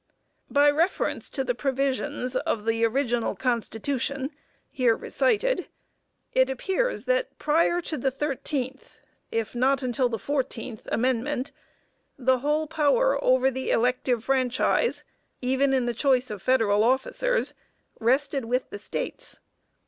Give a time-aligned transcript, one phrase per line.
[0.49, 4.31] By reference to the provisions of the original Constitution,
[4.71, 5.67] here recited,
[6.33, 8.97] it appears that prior to the thirteenth,
[9.31, 11.51] if not until the fourteenth, amendment,
[12.17, 15.03] the whole power over the elective franchise,
[15.39, 17.53] even in the choice of Federal officers,
[17.99, 19.39] rested with the States.